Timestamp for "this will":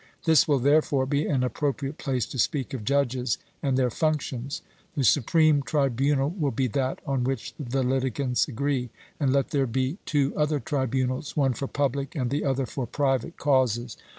0.23-0.57